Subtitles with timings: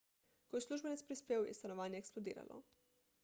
[0.47, 2.61] ko je uslužbenec prispel je stanovanje eksplodiralo